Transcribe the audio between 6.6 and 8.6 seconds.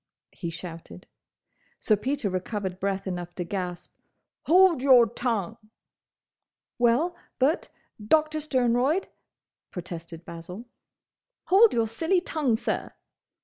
"Well, but, Doctor